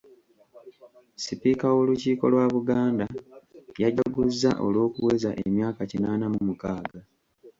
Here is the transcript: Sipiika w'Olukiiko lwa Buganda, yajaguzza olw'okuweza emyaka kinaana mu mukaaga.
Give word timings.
Sipiika 1.23 1.65
w'Olukiiko 1.75 2.23
lwa 2.33 2.45
Buganda, 2.53 3.05
yajaguzza 3.83 4.51
olw'okuweza 4.65 5.29
emyaka 5.47 5.81
kinaana 5.91 6.25
mu 6.33 6.39
mukaaga. 6.47 6.99